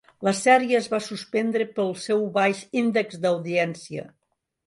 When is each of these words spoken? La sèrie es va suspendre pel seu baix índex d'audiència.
La 0.27 0.31
sèrie 0.37 0.77
es 0.83 0.87
va 0.93 0.99
suspendre 1.07 1.67
pel 1.75 1.93
seu 2.05 2.25
baix 2.39 2.63
índex 2.83 3.23
d'audiència. 3.27 4.09